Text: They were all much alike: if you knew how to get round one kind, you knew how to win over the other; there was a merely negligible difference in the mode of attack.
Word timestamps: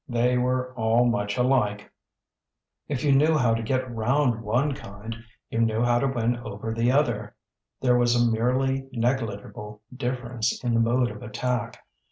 They 0.09 0.35
were 0.35 0.73
all 0.73 1.05
much 1.05 1.37
alike: 1.37 1.91
if 2.87 3.03
you 3.03 3.11
knew 3.11 3.37
how 3.37 3.53
to 3.53 3.61
get 3.61 3.95
round 3.95 4.41
one 4.41 4.73
kind, 4.73 5.15
you 5.51 5.59
knew 5.61 5.83
how 5.83 5.99
to 5.99 6.07
win 6.07 6.37
over 6.37 6.73
the 6.73 6.91
other; 6.91 7.35
there 7.81 7.99
was 7.99 8.15
a 8.19 8.31
merely 8.31 8.89
negligible 8.93 9.83
difference 9.95 10.63
in 10.63 10.73
the 10.73 10.79
mode 10.79 11.11
of 11.11 11.21
attack. 11.21 11.85